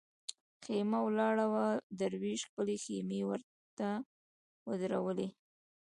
[0.63, 1.65] خېمه ولاړه وه
[1.99, 3.87] دروېش خپلې خېمې ورته
[4.67, 5.29] ودرولې.